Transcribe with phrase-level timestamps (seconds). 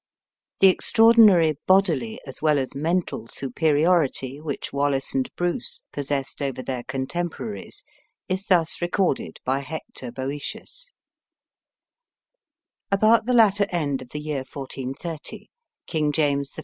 [0.61, 6.81] The extraordinary bodily, as well as mental superiority which Wallace and Bruce possessed over their
[6.81, 7.83] contemporaries,
[8.27, 10.91] is thus recorded by Hector Boetius:
[12.91, 15.51] "About the latter end of the year 1430,
[15.85, 16.59] King James I.